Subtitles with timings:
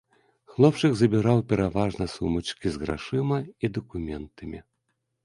[0.51, 4.59] Хлопчык забіраў пераважна сумачкі з грашыма і дакументамі.